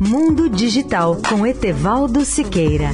[0.00, 2.90] Mundo Digital com Etevaldo Siqueira.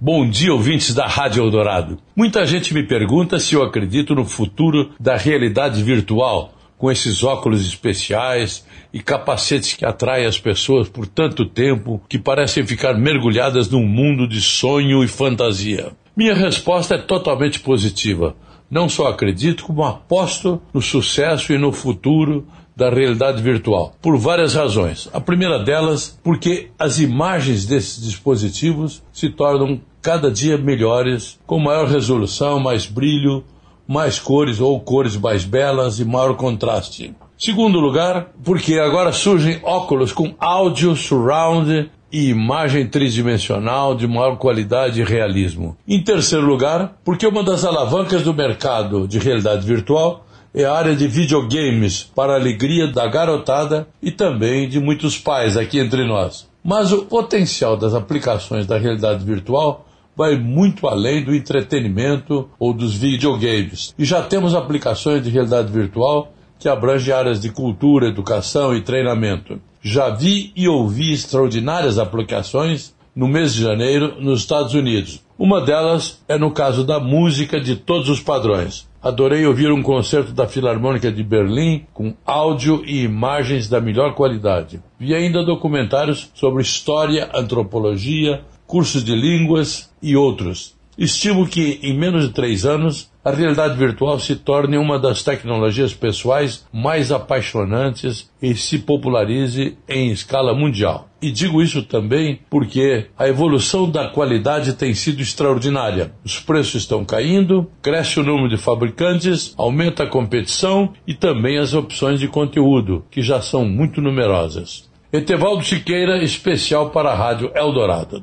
[0.00, 1.98] Bom dia, ouvintes da Rádio Eldorado.
[2.14, 7.66] Muita gente me pergunta se eu acredito no futuro da realidade virtual, com esses óculos
[7.66, 13.86] especiais e capacetes que atraem as pessoas por tanto tempo que parecem ficar mergulhadas num
[13.86, 15.92] mundo de sonho e fantasia.
[16.16, 18.34] Minha resposta é totalmente positiva.
[18.70, 22.46] Não só acredito, como aposto no sucesso e no futuro
[22.76, 25.08] da realidade virtual, por várias razões.
[25.12, 31.86] A primeira delas, porque as imagens desses dispositivos se tornam cada dia melhores, com maior
[31.86, 33.44] resolução, mais brilho,
[33.86, 37.14] mais cores ou cores mais belas e maior contraste.
[37.36, 45.00] Segundo lugar, porque agora surgem óculos com áudio surround e imagem tridimensional de maior qualidade
[45.00, 45.76] e realismo.
[45.86, 50.96] Em terceiro lugar, porque uma das alavancas do mercado de realidade virtual é a área
[50.96, 56.48] de videogames para a alegria da garotada e também de muitos pais aqui entre nós.
[56.62, 62.94] Mas o potencial das aplicações da realidade virtual vai muito além do entretenimento ou dos
[62.94, 63.94] videogames.
[63.98, 69.58] E já temos aplicações de realidade virtual que abrangem áreas de cultura, educação e treinamento.
[69.82, 75.24] Já vi e ouvi extraordinárias aplicações no mês de janeiro nos Estados Unidos.
[75.38, 78.86] Uma delas é no caso da música de todos os padrões.
[79.02, 84.82] Adorei ouvir um concerto da Filarmônica de Berlim com áudio e imagens da melhor qualidade.
[84.98, 90.74] Vi ainda documentários sobre história, antropologia, cursos de línguas e outros.
[90.98, 95.92] Estimo que, em menos de três anos, a realidade virtual se torne uma das tecnologias
[95.92, 101.08] pessoais mais apaixonantes e se popularize em escala mundial.
[101.20, 106.12] E digo isso também porque a evolução da qualidade tem sido extraordinária.
[106.24, 111.74] Os preços estão caindo, cresce o número de fabricantes, aumenta a competição e também as
[111.74, 114.88] opções de conteúdo, que já são muito numerosas.
[115.12, 118.18] Etevaldo Siqueira, especial para a Rádio Eldorado.